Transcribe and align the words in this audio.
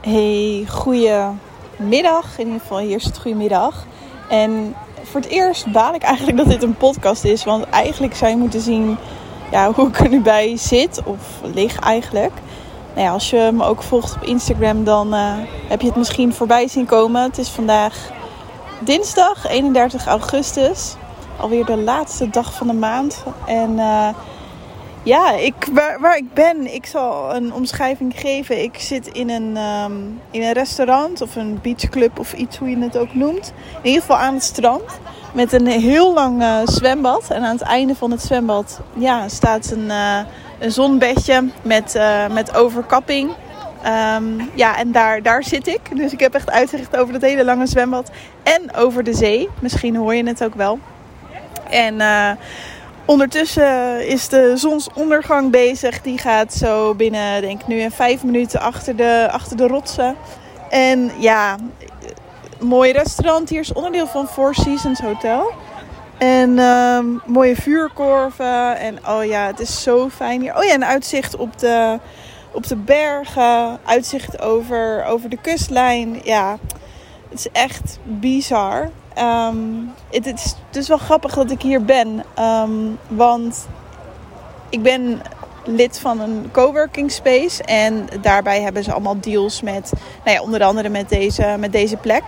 Hey, 0.00 0.66
goedemiddag. 0.68 2.38
In 2.38 2.46
ieder 2.46 2.60
geval, 2.60 2.78
hier 2.78 2.96
is 2.96 3.04
het 3.04 3.18
goedemiddag. 3.18 3.86
En 4.28 4.74
voor 5.02 5.20
het 5.20 5.30
eerst 5.30 5.72
baal 5.72 5.94
ik 5.94 6.02
eigenlijk 6.02 6.36
dat 6.36 6.46
dit 6.46 6.62
een 6.62 6.76
podcast 6.76 7.24
is. 7.24 7.44
Want 7.44 7.64
eigenlijk 7.64 8.14
zou 8.14 8.30
je 8.30 8.36
moeten 8.36 8.60
zien 8.60 8.96
ja, 9.50 9.72
hoe 9.72 9.88
ik 9.88 9.98
er 9.98 10.08
nu 10.08 10.20
bij 10.20 10.56
zit. 10.56 11.02
Of 11.04 11.40
lig 11.54 11.78
eigenlijk. 11.78 12.32
Nou 12.94 13.06
ja, 13.06 13.12
als 13.12 13.30
je 13.30 13.50
me 13.52 13.64
ook 13.64 13.82
volgt 13.82 14.14
op 14.14 14.22
Instagram, 14.22 14.84
dan 14.84 15.14
uh, 15.14 15.34
heb 15.68 15.80
je 15.80 15.86
het 15.86 15.96
misschien 15.96 16.32
voorbij 16.32 16.68
zien 16.68 16.86
komen. 16.86 17.22
Het 17.22 17.38
is 17.38 17.48
vandaag 17.48 18.10
dinsdag 18.80 19.48
31 19.48 20.06
augustus. 20.06 20.94
Alweer 21.36 21.64
de 21.64 21.76
laatste 21.76 22.30
dag 22.30 22.54
van 22.54 22.66
de 22.66 22.72
maand. 22.72 23.24
En 23.46 23.70
uh, 23.70 24.08
ja, 25.08 25.32
ik, 25.32 25.54
waar, 25.72 26.00
waar, 26.00 26.16
ik 26.16 26.34
ben, 26.34 26.74
ik 26.74 26.86
zal 26.86 27.34
een 27.34 27.52
omschrijving 27.52 28.12
geven. 28.16 28.62
Ik 28.62 28.78
zit 28.78 29.06
in 29.06 29.30
een, 29.30 29.56
um, 29.56 30.20
in 30.30 30.42
een 30.42 30.52
restaurant 30.52 31.20
of 31.20 31.36
een 31.36 31.58
beachclub 31.62 32.18
of 32.18 32.32
iets 32.32 32.56
hoe 32.56 32.70
je 32.70 32.78
het 32.78 32.96
ook 32.96 33.14
noemt. 33.14 33.52
In 33.82 33.86
ieder 33.86 34.00
geval 34.00 34.16
aan 34.16 34.34
het 34.34 34.42
strand. 34.42 34.82
Met 35.34 35.52
een 35.52 35.66
heel 35.66 36.14
lang 36.14 36.42
uh, 36.42 36.58
zwembad. 36.64 37.30
En 37.30 37.42
aan 37.42 37.52
het 37.52 37.62
einde 37.62 37.94
van 37.94 38.10
het 38.10 38.22
zwembad 38.22 38.80
ja, 38.92 39.28
staat 39.28 39.70
een, 39.70 39.86
uh, 39.86 40.18
een 40.58 40.72
zonbedje 40.72 41.48
met, 41.62 41.94
uh, 41.94 42.28
met 42.28 42.54
overkapping. 42.54 43.30
Um, 44.14 44.50
ja, 44.54 44.76
en 44.76 44.92
daar, 44.92 45.22
daar 45.22 45.44
zit 45.44 45.66
ik. 45.66 45.80
Dus 45.96 46.12
ik 46.12 46.20
heb 46.20 46.34
echt 46.34 46.50
uitzicht 46.50 46.96
over 46.96 47.12
dat 47.12 47.22
hele 47.22 47.44
lange 47.44 47.66
zwembad. 47.66 48.10
En 48.42 48.74
over 48.74 49.04
de 49.04 49.14
zee. 49.14 49.48
Misschien 49.60 49.96
hoor 49.96 50.14
je 50.14 50.26
het 50.26 50.44
ook 50.44 50.54
wel. 50.54 50.78
En 51.70 52.00
Ondertussen 53.08 54.06
is 54.08 54.28
de 54.28 54.52
zonsondergang 54.56 55.50
bezig. 55.50 56.02
Die 56.02 56.18
gaat 56.18 56.54
zo 56.54 56.94
binnen, 56.94 57.40
denk 57.40 57.60
ik 57.60 57.66
nu, 57.66 57.80
in 57.80 57.90
vijf 57.90 58.24
minuten 58.24 58.60
achter 58.60 58.96
de, 58.96 59.28
achter 59.30 59.56
de 59.56 59.66
rotsen. 59.66 60.16
En 60.70 61.10
ja, 61.18 61.56
mooi 62.60 62.92
restaurant. 62.92 63.48
Hier 63.48 63.60
is 63.60 63.72
onderdeel 63.72 64.06
van 64.06 64.28
Four 64.28 64.54
Seasons 64.54 65.00
Hotel. 65.00 65.50
En 66.18 66.58
um, 66.58 67.22
mooie 67.26 67.56
vuurkorven. 67.56 68.78
En 68.78 69.06
oh 69.06 69.24
ja, 69.24 69.46
het 69.46 69.60
is 69.60 69.82
zo 69.82 70.08
fijn 70.08 70.40
hier. 70.40 70.56
Oh 70.56 70.64
ja, 70.64 70.74
een 70.74 70.84
uitzicht 70.84 71.36
op 71.36 71.58
de, 71.58 71.98
op 72.52 72.66
de 72.66 72.76
bergen. 72.76 73.78
Uitzicht 73.84 74.42
over, 74.42 75.04
over 75.04 75.28
de 75.28 75.38
kustlijn. 75.40 76.20
Ja, 76.24 76.58
het 77.28 77.38
is 77.38 77.48
echt 77.52 77.98
bizar. 78.02 78.90
Um, 79.20 79.92
het, 80.10 80.26
is 80.26 80.54
dus 80.70 80.88
wel 80.88 80.98
grappig 80.98 81.34
dat 81.34 81.50
ik 81.50 81.62
hier 81.62 81.84
ben. 81.84 82.24
Um, 82.38 82.98
want 83.08 83.66
ik 84.68 84.82
ben 84.82 85.22
lid 85.64 85.98
van 85.98 86.20
een 86.20 86.48
coworking 86.52 87.12
space. 87.12 87.62
En 87.62 88.06
daarbij 88.20 88.60
hebben 88.60 88.84
ze 88.84 88.92
allemaal 88.92 89.20
deals 89.20 89.62
met, 89.62 89.92
nou 90.24 90.36
ja, 90.36 90.42
onder 90.42 90.62
andere 90.62 90.88
met 90.88 91.08
deze, 91.08 91.56
met 91.58 91.72
deze 91.72 91.96
plek. 91.96 92.22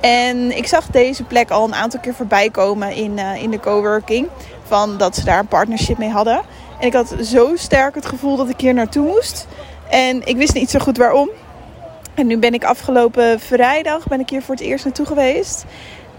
En 0.00 0.56
ik 0.56 0.66
zag 0.66 0.86
deze 0.86 1.24
plek 1.24 1.50
al 1.50 1.64
een 1.64 1.74
aantal 1.74 2.00
keer 2.00 2.14
voorbij 2.14 2.50
komen 2.50 2.94
in, 2.94 3.18
uh, 3.18 3.42
in 3.42 3.50
de 3.50 3.60
coworking. 3.60 4.28
Van 4.66 4.98
dat 4.98 5.16
ze 5.16 5.24
daar 5.24 5.38
een 5.38 5.46
partnership 5.46 5.98
mee 5.98 6.10
hadden. 6.10 6.40
En 6.78 6.86
ik 6.86 6.92
had 6.92 7.14
zo 7.22 7.56
sterk 7.56 7.94
het 7.94 8.06
gevoel 8.06 8.36
dat 8.36 8.48
ik 8.48 8.60
hier 8.60 8.74
naartoe 8.74 9.06
moest. 9.06 9.46
En 9.90 10.26
ik 10.26 10.36
wist 10.36 10.54
niet 10.54 10.70
zo 10.70 10.78
goed 10.78 10.96
waarom. 10.96 11.30
En 12.14 12.26
nu 12.26 12.38
ben 12.38 12.54
ik 12.54 12.64
afgelopen 12.64 13.40
vrijdag 13.40 14.06
ben 14.06 14.20
ik 14.20 14.30
hier 14.30 14.42
voor 14.42 14.54
het 14.54 14.64
eerst 14.64 14.84
naartoe 14.84 15.06
geweest. 15.06 15.64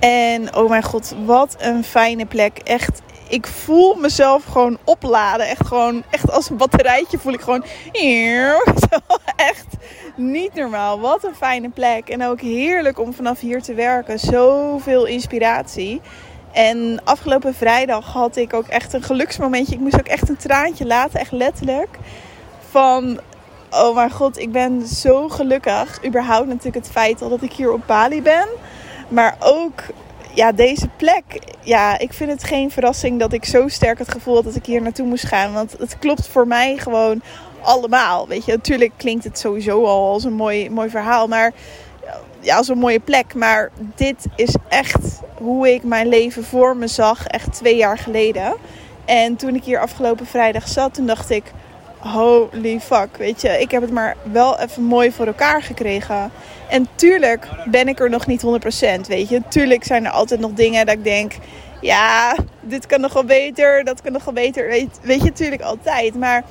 En 0.01 0.55
oh 0.55 0.69
mijn 0.69 0.83
god, 0.83 1.15
wat 1.25 1.55
een 1.59 1.83
fijne 1.83 2.25
plek. 2.25 2.57
Echt, 2.57 3.01
ik 3.27 3.47
voel 3.47 3.95
mezelf 3.95 4.43
gewoon 4.43 4.77
opladen. 4.83 5.47
Echt 5.47 5.67
gewoon, 5.67 6.03
echt 6.09 6.31
als 6.31 6.49
een 6.49 6.57
batterijtje 6.57 7.17
voel 7.17 7.33
ik 7.33 7.41
gewoon. 7.41 7.65
Echt 9.35 9.67
niet 10.15 10.53
normaal. 10.53 10.99
Wat 10.99 11.23
een 11.23 11.35
fijne 11.35 11.69
plek. 11.69 12.09
En 12.09 12.23
ook 12.23 12.41
heerlijk 12.41 12.99
om 12.99 13.13
vanaf 13.13 13.39
hier 13.39 13.61
te 13.61 13.73
werken. 13.73 14.19
Zoveel 14.19 15.05
inspiratie. 15.05 16.01
En 16.51 17.01
afgelopen 17.03 17.53
vrijdag 17.53 18.13
had 18.13 18.35
ik 18.35 18.53
ook 18.53 18.67
echt 18.67 18.93
een 18.93 19.03
geluksmomentje. 19.03 19.73
Ik 19.73 19.79
moest 19.79 19.99
ook 19.99 20.07
echt 20.07 20.29
een 20.29 20.37
traantje 20.37 20.85
laten, 20.85 21.19
echt 21.19 21.31
letterlijk. 21.31 21.97
Van, 22.69 23.19
oh 23.69 23.95
mijn 23.95 24.11
god, 24.11 24.37
ik 24.37 24.51
ben 24.51 24.87
zo 24.87 25.29
gelukkig. 25.29 26.05
Überhaupt 26.05 26.47
natuurlijk 26.47 26.75
het 26.75 26.91
feit 26.91 27.19
dat 27.19 27.41
ik 27.41 27.53
hier 27.53 27.71
op 27.71 27.81
Bali 27.85 28.21
ben. 28.21 28.47
Maar 29.11 29.35
ook 29.39 29.83
ja, 30.33 30.51
deze 30.51 30.87
plek. 30.97 31.23
Ja, 31.61 31.99
ik 31.99 32.13
vind 32.13 32.31
het 32.31 32.43
geen 32.43 32.71
verrassing 32.71 33.19
dat 33.19 33.33
ik 33.33 33.45
zo 33.45 33.67
sterk 33.67 33.97
het 33.97 34.11
gevoel 34.11 34.35
had 34.35 34.43
dat 34.43 34.55
ik 34.55 34.65
hier 34.65 34.81
naartoe 34.81 35.05
moest 35.05 35.25
gaan. 35.25 35.53
Want 35.53 35.75
het 35.79 35.99
klopt 35.99 36.27
voor 36.27 36.47
mij 36.47 36.77
gewoon 36.77 37.21
allemaal. 37.61 38.27
Weet 38.27 38.45
je, 38.45 38.51
natuurlijk 38.51 38.91
klinkt 38.97 39.23
het 39.23 39.39
sowieso 39.39 39.85
al 39.85 40.11
als 40.11 40.23
een 40.23 40.33
mooi, 40.33 40.69
mooi 40.69 40.89
verhaal. 40.89 41.27
Maar 41.27 41.51
ja, 42.39 42.57
als 42.57 42.67
een 42.67 42.77
mooie 42.77 42.99
plek. 42.99 43.33
Maar 43.33 43.71
dit 43.95 44.25
is 44.35 44.55
echt 44.69 45.19
hoe 45.37 45.73
ik 45.73 45.83
mijn 45.83 46.07
leven 46.07 46.43
voor 46.43 46.77
me 46.77 46.87
zag. 46.87 47.27
Echt 47.27 47.53
twee 47.53 47.75
jaar 47.75 47.97
geleden. 47.97 48.53
En 49.05 49.35
toen 49.35 49.55
ik 49.55 49.63
hier 49.63 49.79
afgelopen 49.79 50.25
vrijdag 50.25 50.67
zat, 50.67 50.93
toen 50.93 51.05
dacht 51.05 51.29
ik 51.29 51.43
holy 52.01 52.79
fuck, 52.79 53.17
weet 53.17 53.41
je, 53.41 53.49
ik 53.59 53.71
heb 53.71 53.81
het 53.81 53.91
maar 53.91 54.15
wel 54.31 54.59
even 54.59 54.83
mooi 54.83 55.11
voor 55.11 55.27
elkaar 55.27 55.61
gekregen. 55.61 56.31
En 56.69 56.87
tuurlijk 56.95 57.47
ben 57.65 57.87
ik 57.87 57.99
er 57.99 58.09
nog 58.09 58.27
niet 58.27 58.45
100%, 58.45 59.07
weet 59.07 59.29
je. 59.29 59.41
Tuurlijk 59.47 59.83
zijn 59.83 60.05
er 60.05 60.11
altijd 60.11 60.39
nog 60.39 60.51
dingen 60.51 60.85
dat 60.85 60.95
ik 60.95 61.03
denk, 61.03 61.33
ja, 61.81 62.35
dit 62.59 62.85
kan 62.85 63.01
nog 63.01 63.13
wel 63.13 63.23
beter, 63.23 63.83
dat 63.83 64.01
kan 64.01 64.11
nog 64.11 64.23
wel 64.23 64.33
beter, 64.33 64.67
weet, 64.67 64.99
weet 65.01 65.23
je, 65.23 65.31
tuurlijk 65.31 65.61
altijd. 65.61 66.15
Maar 66.15 66.43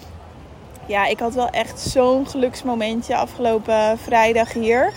ja, 0.86 1.06
ik 1.06 1.18
had 1.18 1.34
wel 1.34 1.48
echt 1.50 1.80
zo'n 1.80 2.28
geluksmomentje 2.28 3.16
afgelopen 3.16 3.98
vrijdag 3.98 4.52
hier. 4.52 4.92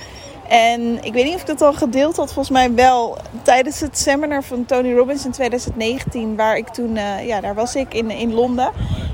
En 0.48 1.04
ik 1.04 1.14
weet 1.14 1.26
niet 1.26 1.36
of 1.36 1.42
ik 1.42 1.48
dat 1.48 1.62
al 1.62 1.74
gedeeld 1.74 2.16
had, 2.16 2.34
volgens 2.34 2.50
mij 2.50 2.74
wel 2.74 3.18
tijdens 3.42 3.80
het 3.80 3.98
seminar 3.98 4.44
van 4.44 4.66
Tony 4.66 4.94
Robbins 4.94 5.26
in 5.26 5.32
2019, 5.32 6.36
waar 6.36 6.58
ik 6.58 6.68
toen, 6.68 6.96
uh, 6.96 7.28
ja, 7.28 7.42
daar 7.42 7.56
was 7.56 7.76
ik 7.76 7.94
in, 7.94 8.12
in 8.12 8.34
Londen. 8.34 8.72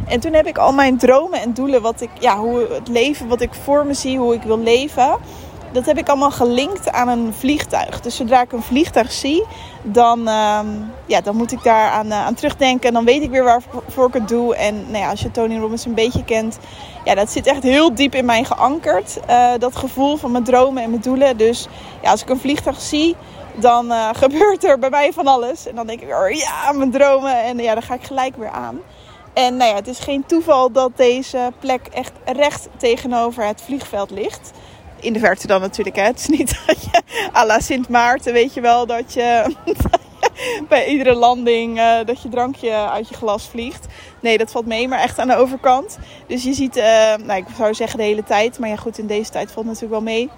En 0.10 0.20
toen 0.20 0.34
heb 0.34 0.48
ik 0.48 0.58
al 0.58 0.74
mijn 0.74 0.98
dromen 0.98 1.42
en 1.42 1.54
doelen, 1.54 1.82
wat 1.82 2.02
ik, 2.02 2.10
ja, 2.20 2.38
hoe 2.38 2.68
het 2.72 2.88
leven 2.88 3.28
wat 3.28 3.42
ik 3.42 3.54
voor 3.54 3.86
me 3.86 3.94
zie, 3.94 4.18
hoe 4.18 4.34
ik 4.34 4.44
wil 4.44 4.60
leven, 4.60 5.18
dat 5.72 5.86
heb 5.86 5.98
ik 5.98 6.10
allemaal 6.10 6.32
gelinkt 6.32 6.92
aan 6.92 7.08
een 7.08 7.34
vliegtuig. 7.34 8.02
Dus 8.02 8.16
zodra 8.16 8.42
ik 8.42 8.52
een 8.52 8.62
vliegtuig 8.62 9.12
zie, 9.12 9.46
dan, 9.84 10.20
uh, 10.20 10.60
ja, 11.06 11.22
dan 11.22 11.36
moet 11.36 11.52
ik 11.52 11.64
daar 11.64 11.92
aan, 11.92 12.06
uh, 12.06 12.26
aan 12.26 12.34
terugdenken. 12.34 12.88
En 12.88 12.94
dan 12.94 13.06
weet 13.06 13.22
ik 13.22 13.30
weer 13.30 13.44
waarvoor 13.44 14.08
ik 14.08 14.14
het 14.14 14.28
doe. 14.28 14.56
En 14.56 14.76
nou 14.76 14.98
ja, 15.04 15.10
als 15.10 15.22
je 15.22 15.32
Tony 15.32 15.58
Robbins 15.58 15.86
een 15.86 15.94
beetje 15.94 16.24
kent, 16.24 16.58
ja, 17.04 17.16
dat 17.16 17.32
zit 17.32 17.48
echt 17.48 17.64
heel 17.64 17.94
diep 17.94 18.16
in 18.16 18.26
mij 18.26 18.44
geankerd. 18.44 19.20
Uh, 19.30 19.52
dat 19.60 19.76
gevoel 19.76 20.18
van 20.18 20.32
mijn 20.32 20.44
dromen 20.44 20.84
en 20.84 20.90
mijn 20.90 21.02
doelen. 21.02 21.38
Dus 21.38 21.68
ja, 22.02 22.12
als 22.12 22.22
ik 22.22 22.30
een 22.30 22.40
vliegtuig 22.40 22.82
zie, 22.82 23.16
dan 23.56 23.86
uh, 23.86 24.10
gebeurt 24.24 24.64
er 24.64 24.80
bij 24.80 24.90
mij 24.90 25.14
van 25.14 25.28
alles. 25.28 25.68
En 25.68 25.76
dan 25.76 25.88
denk 25.88 26.02
ik, 26.02 26.10
oh, 26.10 26.30
ja, 26.30 26.72
mijn 26.72 26.92
dromen. 26.92 27.44
En 27.44 27.58
ja, 27.58 27.74
dan 27.74 27.84
ga 27.84 27.94
ik 27.94 28.04
gelijk 28.04 28.36
weer 28.36 28.50
aan. 28.50 28.80
En 29.34 29.58
nou 29.58 29.70
ja, 29.70 29.76
het 29.76 29.88
is 29.88 30.00
geen 30.00 30.26
toeval 30.26 30.72
dat 30.72 30.92
deze 30.96 31.52
plek 31.60 31.88
echt 31.88 32.12
recht 32.26 32.68
tegenover 32.78 33.46
het 33.46 33.62
vliegveld 33.62 34.12
ligt. 34.12 34.52
In 35.00 35.14
de 35.14 35.20
verte 35.20 35.48
dan 35.48 35.62
natuurlijk. 35.62 35.96
Hè. 35.96 36.04
Het 36.04 36.20
is 36.20 36.28
niet 36.28 36.60
dat 36.68 36.84
je 36.84 37.02
à 37.36 37.46
la 37.46 37.60
Sint 37.60 37.90
Maarten, 37.90 38.34
weet 38.34 38.54
je 38.54 38.62
wel, 38.62 38.86
dat 38.86 39.14
je, 39.14 39.56
bij 40.70 40.88
iedere 40.88 41.14
landing 41.14 41.78
uh, 41.78 41.96
dat 42.06 42.22
je 42.22 42.30
drankje 42.30 42.72
uit 42.72 43.10
je 43.10 43.16
glas 43.16 43.48
vliegt. 43.48 43.86
Nee, 44.20 44.38
dat 44.38 44.52
valt 44.52 44.66
mee, 44.66 44.88
maar 44.88 45.00
echt 45.00 45.20
aan 45.20 45.28
de 45.28 45.36
overkant. 45.36 45.98
Dus 46.28 46.44
je 46.44 46.54
ziet, 46.54 46.78
uh, 46.78 46.84
nou 47.24 47.34
ik 47.34 47.46
zou 47.58 47.74
zeggen 47.74 47.98
de 47.98 48.04
hele 48.04 48.24
tijd. 48.24 48.60
Maar 48.60 48.70
ja 48.70 48.76
goed, 48.76 48.98
in 48.98 49.08
deze 49.08 49.32
tijd 49.32 49.52
valt 49.52 49.66
het 49.66 49.74
natuurlijk 49.74 50.04
wel 50.04 50.14
mee. 50.14 50.30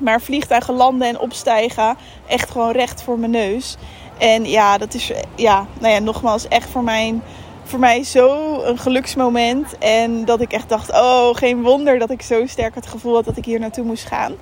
Maar 0.00 0.20
vliegtuigen 0.20 0.74
landen 0.74 1.08
en 1.08 1.18
opstijgen 1.18 1.96
echt 2.26 2.50
gewoon 2.50 2.70
recht 2.72 3.02
voor 3.02 3.18
mijn 3.18 3.30
neus. 3.30 3.76
En 4.18 4.44
ja, 4.44 4.78
dat 4.78 4.94
is, 4.94 5.12
ja, 5.34 5.66
nou 5.80 5.92
ja, 5.94 5.98
nogmaals 5.98 6.48
echt 6.48 6.70
voor 6.70 6.84
mijn 6.84 7.22
voor 7.70 7.78
mij 7.78 8.04
zo 8.04 8.60
een 8.62 8.78
geluksmoment. 8.78 9.78
En 9.78 10.24
dat 10.24 10.40
ik 10.40 10.52
echt 10.52 10.68
dacht, 10.68 10.90
oh, 10.90 11.34
geen 11.34 11.62
wonder 11.62 11.98
dat 11.98 12.10
ik 12.10 12.22
zo 12.22 12.46
sterk 12.46 12.74
het 12.74 12.86
gevoel 12.86 13.14
had 13.14 13.24
dat 13.24 13.36
ik 13.36 13.44
hier 13.44 13.60
naartoe 13.60 13.84
moest 13.84 14.04
gaan. 14.04 14.34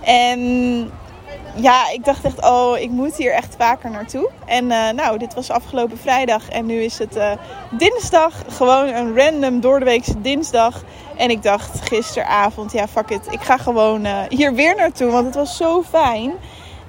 En 0.00 0.40
ja, 1.54 1.90
ik 1.92 2.04
dacht 2.04 2.24
echt, 2.24 2.44
oh, 2.44 2.78
ik 2.78 2.90
moet 2.90 3.16
hier 3.16 3.32
echt 3.32 3.54
vaker 3.58 3.90
naartoe. 3.90 4.30
En 4.46 4.64
uh, 4.64 4.90
nou, 4.90 5.18
dit 5.18 5.34
was 5.34 5.50
afgelopen 5.50 5.98
vrijdag 5.98 6.48
en 6.48 6.66
nu 6.66 6.82
is 6.82 6.98
het 6.98 7.16
uh, 7.16 7.30
dinsdag. 7.70 8.44
Gewoon 8.48 8.88
een 8.88 9.16
random 9.16 9.60
doordeweekse 9.60 10.20
dinsdag. 10.20 10.82
En 11.16 11.30
ik 11.30 11.42
dacht 11.42 11.80
gisteravond, 11.88 12.72
ja, 12.72 12.88
fuck 12.88 13.10
it. 13.10 13.26
Ik 13.30 13.40
ga 13.40 13.56
gewoon 13.56 14.06
uh, 14.06 14.18
hier 14.28 14.54
weer 14.54 14.76
naartoe, 14.76 15.10
want 15.10 15.26
het 15.26 15.34
was 15.34 15.56
zo 15.56 15.82
fijn. 15.82 16.32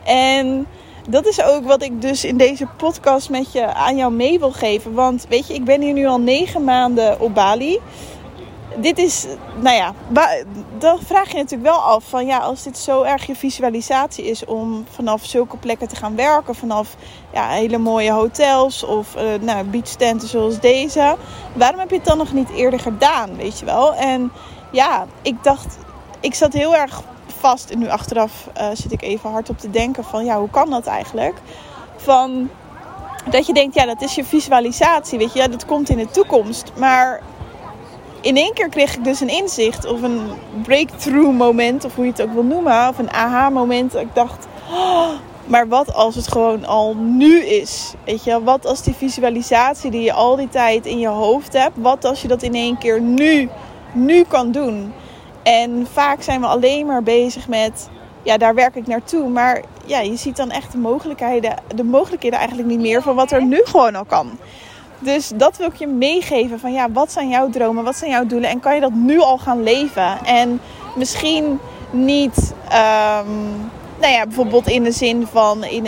En 0.03 0.67
dat 1.09 1.25
is 1.25 1.43
ook 1.43 1.65
wat 1.65 1.83
ik 1.83 2.01
dus 2.01 2.25
in 2.25 2.37
deze 2.37 2.65
podcast 2.77 3.29
met 3.29 3.51
je 3.51 3.73
aan 3.73 3.97
jou 3.97 4.13
mee 4.13 4.39
wil 4.39 4.51
geven. 4.51 4.93
Want 4.93 5.25
weet 5.29 5.47
je, 5.47 5.53
ik 5.53 5.63
ben 5.63 5.81
hier 5.81 5.93
nu 5.93 6.05
al 6.05 6.19
negen 6.19 6.63
maanden 6.63 7.19
op 7.19 7.33
Bali. 7.33 7.79
Dit 8.75 8.97
is, 8.97 9.25
nou 9.61 9.75
ja, 9.75 9.93
dan 10.77 10.99
vraag 11.05 11.31
je 11.31 11.37
natuurlijk 11.37 11.69
wel 11.69 11.79
af 11.79 12.03
van 12.09 12.25
ja, 12.25 12.37
als 12.37 12.63
dit 12.63 12.77
zo 12.77 13.01
erg 13.01 13.25
je 13.25 13.35
visualisatie 13.35 14.25
is 14.25 14.45
om 14.45 14.85
vanaf 14.89 15.25
zulke 15.25 15.57
plekken 15.57 15.87
te 15.87 15.95
gaan 15.95 16.15
werken, 16.15 16.55
vanaf 16.55 16.95
ja, 17.33 17.47
hele 17.47 17.77
mooie 17.77 18.11
hotels 18.11 18.83
of 18.83 19.15
uh, 19.15 19.21
nou, 19.41 19.65
beachtenten 19.65 20.27
zoals 20.27 20.59
deze, 20.59 21.15
waarom 21.53 21.79
heb 21.79 21.89
je 21.89 21.95
het 21.95 22.05
dan 22.05 22.17
nog 22.17 22.33
niet 22.33 22.49
eerder 22.49 22.79
gedaan, 22.79 23.35
weet 23.35 23.59
je 23.59 23.65
wel? 23.65 23.95
En 23.95 24.31
ja, 24.71 25.05
ik 25.21 25.43
dacht, 25.43 25.77
ik 26.19 26.33
zat 26.33 26.53
heel 26.53 26.75
erg 26.75 27.01
vast. 27.39 27.69
En 27.69 27.79
nu 27.79 27.89
achteraf 27.89 28.49
uh, 28.57 28.67
zit 28.73 28.91
ik 28.91 29.01
even 29.01 29.31
hard 29.31 29.49
op 29.49 29.59
te 29.59 29.69
denken 29.69 30.03
van 30.03 30.25
ja, 30.25 30.39
hoe 30.39 30.49
kan 30.49 30.69
dat 30.69 30.85
eigenlijk? 30.85 31.35
Van 31.95 32.49
dat 33.29 33.45
je 33.45 33.53
denkt, 33.53 33.75
ja, 33.75 33.85
dat 33.85 34.01
is 34.01 34.15
je 34.15 34.23
visualisatie. 34.23 35.17
Weet 35.17 35.33
je, 35.33 35.39
ja, 35.39 35.47
dat 35.47 35.65
komt 35.65 35.89
in 35.89 35.97
de 35.97 36.09
toekomst. 36.09 36.71
Maar 36.77 37.21
in 38.21 38.37
één 38.37 38.53
keer 38.53 38.69
kreeg 38.69 38.95
ik 38.95 39.03
dus 39.03 39.19
een 39.19 39.29
inzicht 39.29 39.85
of 39.85 40.01
een 40.01 40.21
breakthrough 40.63 41.37
moment, 41.37 41.85
of 41.85 41.95
hoe 41.95 42.05
je 42.05 42.11
het 42.11 42.21
ook 42.21 42.33
wil 42.33 42.43
noemen, 42.43 42.87
of 42.87 42.97
een 42.97 43.11
aha 43.11 43.49
moment. 43.49 43.95
Ik 43.95 44.15
dacht, 44.15 44.47
oh, 44.71 45.09
maar 45.45 45.67
wat 45.67 45.93
als 45.93 46.15
het 46.15 46.31
gewoon 46.31 46.65
al 46.65 46.95
nu 46.95 47.39
is? 47.39 47.93
Weet 48.05 48.23
je, 48.23 48.43
wat 48.43 48.65
als 48.65 48.81
die 48.81 48.93
visualisatie 48.93 49.91
die 49.91 50.01
je 50.01 50.13
al 50.13 50.35
die 50.35 50.49
tijd 50.49 50.85
in 50.85 50.99
je 50.99 51.07
hoofd 51.07 51.53
hebt, 51.53 51.77
wat 51.77 52.05
als 52.05 52.21
je 52.21 52.27
dat 52.27 52.41
in 52.41 52.55
één 52.55 52.77
keer 52.77 53.01
nu, 53.01 53.49
nu 53.93 54.23
kan 54.23 54.51
doen? 54.51 54.93
En 55.43 55.87
vaak 55.91 56.21
zijn 56.21 56.41
we 56.41 56.47
alleen 56.47 56.85
maar 56.85 57.03
bezig 57.03 57.47
met, 57.47 57.89
ja, 58.23 58.37
daar 58.37 58.55
werk 58.55 58.75
ik 58.75 58.87
naartoe. 58.87 59.29
Maar 59.29 59.61
ja, 59.85 59.99
je 59.99 60.15
ziet 60.15 60.35
dan 60.35 60.51
echt 60.51 60.71
de 60.71 60.77
mogelijkheden, 60.77 61.53
de 61.75 61.83
mogelijkheden 61.83 62.39
eigenlijk 62.39 62.69
niet 62.69 62.79
meer 62.79 63.01
van 63.01 63.15
wat 63.15 63.31
er 63.31 63.45
nu 63.45 63.61
gewoon 63.63 63.95
al 63.95 64.05
kan. 64.05 64.37
Dus 64.99 65.31
dat 65.35 65.57
wil 65.57 65.67
ik 65.67 65.75
je 65.75 65.87
meegeven 65.87 66.59
van 66.59 66.73
ja, 66.73 66.91
wat 66.91 67.11
zijn 67.11 67.29
jouw 67.29 67.49
dromen, 67.49 67.83
wat 67.83 67.95
zijn 67.95 68.11
jouw 68.11 68.25
doelen 68.25 68.49
en 68.49 68.59
kan 68.59 68.75
je 68.75 68.81
dat 68.81 68.93
nu 68.93 69.19
al 69.19 69.37
gaan 69.37 69.63
leven? 69.63 70.25
En 70.25 70.61
misschien 70.95 71.59
niet, 71.91 72.53
um, 72.63 73.71
nou 73.99 74.13
ja, 74.13 74.23
bijvoorbeeld 74.23 74.67
in 74.67 74.83
de 74.83 74.91
zin 74.91 75.27
van 75.27 75.63
in 75.63 75.87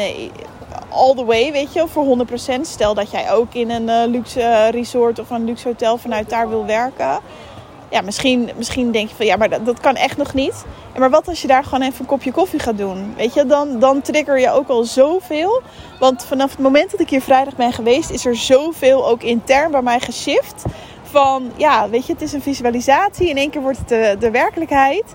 all 0.89 1.15
the 1.15 1.25
way, 1.25 1.51
weet 1.51 1.73
je, 1.73 1.87
voor 1.87 2.17
100%. 2.57 2.61
Stel 2.61 2.93
dat 2.93 3.11
jij 3.11 3.31
ook 3.31 3.53
in 3.53 3.69
een 3.69 3.87
uh, 3.87 4.11
luxe 4.11 4.67
resort 4.71 5.19
of 5.19 5.29
een 5.29 5.45
luxe 5.45 5.67
hotel 5.67 5.97
vanuit 5.97 6.29
daar 6.29 6.49
wil 6.49 6.65
werken 6.65 7.19
ja, 7.91 8.01
misschien, 8.01 8.49
misschien 8.57 8.91
denk 8.91 9.09
je 9.09 9.15
van 9.15 9.25
ja, 9.25 9.35
maar 9.35 9.49
dat, 9.49 9.65
dat 9.65 9.79
kan 9.79 9.95
echt 9.95 10.17
nog 10.17 10.33
niet. 10.33 10.65
Maar 10.97 11.09
wat 11.09 11.27
als 11.27 11.41
je 11.41 11.47
daar 11.47 11.63
gewoon 11.63 11.81
even 11.81 11.99
een 11.99 12.05
kopje 12.05 12.31
koffie 12.31 12.59
gaat 12.59 12.77
doen? 12.77 13.13
Weet 13.17 13.33
je, 13.33 13.45
dan, 13.45 13.79
dan 13.79 14.01
trigger 14.01 14.39
je 14.39 14.51
ook 14.51 14.67
al 14.67 14.83
zoveel. 14.83 15.61
Want 15.99 16.25
vanaf 16.25 16.51
het 16.51 16.59
moment 16.59 16.91
dat 16.91 16.99
ik 16.99 17.09
hier 17.09 17.21
vrijdag 17.21 17.55
ben 17.55 17.73
geweest, 17.73 18.09
is 18.09 18.25
er 18.25 18.35
zoveel 18.35 19.07
ook 19.07 19.23
intern 19.23 19.71
bij 19.71 19.81
mij 19.81 19.99
geshift. 19.99 20.63
Van 21.03 21.51
ja, 21.55 21.89
weet 21.89 22.05
je, 22.05 22.13
het 22.13 22.21
is 22.21 22.33
een 22.33 22.41
visualisatie. 22.41 23.29
In 23.29 23.37
één 23.37 23.49
keer 23.49 23.61
wordt 23.61 23.77
het 23.77 23.87
de, 23.87 24.15
de 24.19 24.31
werkelijkheid. 24.31 25.05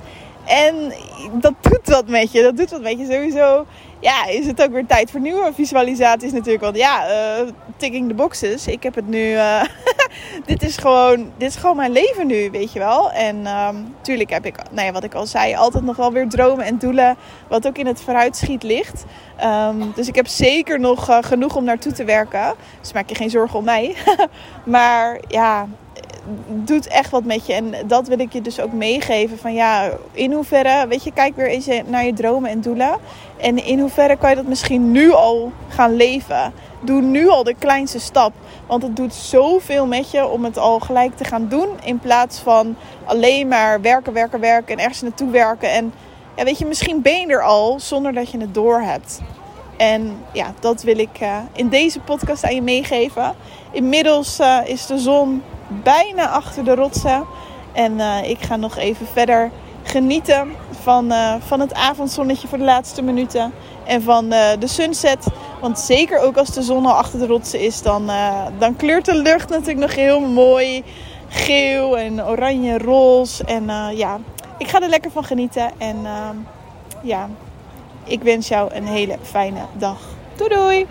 En 0.44 0.92
dat 1.32 1.54
doet 1.60 1.88
wat 1.88 2.08
met 2.08 2.32
je. 2.32 2.42
Dat 2.42 2.56
doet 2.56 2.70
wat 2.70 2.80
met 2.80 2.98
je 2.98 3.06
sowieso 3.10 3.66
ja, 4.00 4.26
is 4.26 4.46
het 4.46 4.62
ook 4.62 4.70
weer 4.70 4.86
tijd 4.86 5.10
voor 5.10 5.20
nieuwe 5.20 5.50
visualisaties 5.54 6.32
natuurlijk. 6.32 6.64
Want 6.64 6.76
ja, 6.76 7.08
uh, 7.08 7.48
ticking 7.76 8.08
the 8.08 8.14
boxes. 8.14 8.66
Ik 8.66 8.82
heb 8.82 8.94
het 8.94 9.08
nu... 9.08 9.30
Uh, 9.32 9.62
dit, 10.46 10.62
is 10.62 10.76
gewoon, 10.76 11.32
dit 11.36 11.48
is 11.48 11.56
gewoon 11.56 11.76
mijn 11.76 11.92
leven 11.92 12.26
nu, 12.26 12.50
weet 12.50 12.72
je 12.72 12.78
wel. 12.78 13.12
En 13.12 13.46
um, 13.46 13.94
heb 14.26 14.46
ik, 14.46 14.56
nou 14.70 14.86
ja, 14.86 14.92
wat 14.92 15.04
ik 15.04 15.14
al 15.14 15.26
zei, 15.26 15.54
altijd 15.54 15.84
nog 15.84 15.96
wel 15.96 16.12
weer 16.12 16.28
dromen 16.28 16.64
en 16.64 16.78
doelen. 16.78 17.16
Wat 17.48 17.66
ook 17.66 17.78
in 17.78 17.86
het 17.86 18.00
vooruitschiet 18.00 18.62
ligt. 18.62 19.04
Um, 19.44 19.92
dus 19.94 20.08
ik 20.08 20.14
heb 20.14 20.26
zeker 20.26 20.80
nog 20.80 21.10
uh, 21.10 21.18
genoeg 21.20 21.56
om 21.56 21.64
naartoe 21.64 21.92
te 21.92 22.04
werken. 22.04 22.54
Dus 22.80 22.92
maak 22.92 23.08
je 23.08 23.14
geen 23.14 23.30
zorgen 23.30 23.58
om 23.58 23.64
mij. 23.64 23.96
maar 24.64 25.20
ja, 25.28 25.66
doet 26.46 26.86
echt 26.86 27.10
wat 27.10 27.24
met 27.24 27.46
je. 27.46 27.52
En 27.52 27.74
dat 27.86 28.08
wil 28.08 28.18
ik 28.18 28.32
je 28.32 28.42
dus 28.42 28.60
ook 28.60 28.72
meegeven. 28.72 29.38
Van 29.38 29.54
ja, 29.54 29.90
in 30.12 30.32
hoeverre, 30.32 30.86
weet 30.88 31.04
je, 31.04 31.12
kijk 31.12 31.36
weer 31.36 31.48
eens 31.48 31.68
naar 31.86 32.04
je 32.04 32.12
dromen 32.12 32.50
en 32.50 32.60
doelen. 32.60 32.96
En 33.36 33.64
in 33.64 33.80
hoeverre 33.80 34.16
kan 34.16 34.30
je 34.30 34.36
dat 34.36 34.46
misschien 34.46 34.90
nu 34.90 35.12
al 35.12 35.52
gaan 35.68 35.96
leven. 35.96 36.52
Doe 36.80 37.00
nu 37.00 37.28
al 37.28 37.44
de 37.44 37.54
kleinste 37.58 38.00
stap. 38.00 38.32
Want 38.66 38.82
het 38.82 38.96
doet 38.96 39.14
zoveel 39.14 39.86
met 39.86 40.10
je 40.10 40.26
om 40.26 40.44
het 40.44 40.58
al 40.58 40.78
gelijk 40.78 41.16
te 41.16 41.24
gaan 41.24 41.48
doen. 41.48 41.68
In 41.84 41.98
plaats 41.98 42.38
van 42.38 42.76
alleen 43.04 43.48
maar 43.48 43.80
werken, 43.80 44.12
werken, 44.12 44.40
werken 44.40 44.76
en 44.76 44.82
ergens 44.82 45.02
naartoe 45.02 45.30
werken. 45.30 45.70
En 45.70 45.92
ja, 46.36 46.44
weet 46.44 46.58
je, 46.58 46.66
misschien 46.66 47.02
ben 47.02 47.20
je 47.20 47.26
er 47.26 47.42
al 47.42 47.80
zonder 47.80 48.12
dat 48.12 48.30
je 48.30 48.38
het 48.38 48.54
door 48.54 48.80
hebt. 48.80 49.20
En 49.76 50.16
ja, 50.32 50.54
dat 50.60 50.82
wil 50.82 50.98
ik 50.98 51.20
uh, 51.22 51.38
in 51.52 51.68
deze 51.68 52.00
podcast 52.00 52.44
aan 52.44 52.54
je 52.54 52.62
meegeven. 52.62 53.34
Inmiddels 53.70 54.40
uh, 54.40 54.58
is 54.64 54.86
de 54.86 54.98
zon 54.98 55.42
bijna 55.68 56.28
achter 56.28 56.64
de 56.64 56.74
rotsen. 56.74 57.24
En 57.72 57.92
uh, 57.92 58.28
ik 58.28 58.40
ga 58.40 58.56
nog 58.56 58.76
even 58.76 59.06
verder 59.06 59.50
genieten 59.82 60.52
van, 60.82 61.12
uh, 61.12 61.34
van 61.38 61.60
het 61.60 61.74
avondzonnetje 61.74 62.48
voor 62.48 62.58
de 62.58 62.64
laatste 62.64 63.02
minuten. 63.02 63.52
En 63.84 64.02
van 64.02 64.24
uh, 64.24 64.48
de 64.58 64.66
sunset. 64.66 65.26
Want 65.60 65.78
zeker 65.78 66.20
ook 66.20 66.36
als 66.36 66.50
de 66.50 66.62
zon 66.62 66.86
al 66.86 66.92
achter 66.92 67.18
de 67.18 67.26
rotsen 67.26 67.60
is, 67.60 67.82
dan, 67.82 68.10
dan 68.58 68.76
kleurt 68.76 69.04
de 69.04 69.14
lucht 69.14 69.48
natuurlijk 69.48 69.78
nog 69.78 69.94
heel 69.94 70.20
mooi. 70.20 70.84
Geel 71.28 71.98
en 71.98 72.24
oranje, 72.24 72.78
roze. 72.78 73.44
En 73.44 73.70
ja, 73.96 74.18
ik 74.58 74.68
ga 74.68 74.80
er 74.80 74.88
lekker 74.88 75.10
van 75.10 75.24
genieten. 75.24 75.70
En 75.78 75.96
ja, 77.02 77.28
ik 78.04 78.22
wens 78.22 78.48
jou 78.48 78.74
een 78.74 78.86
hele 78.86 79.18
fijne 79.22 79.60
dag. 79.72 79.98
Doei 80.36 80.48
doei! 80.54 80.86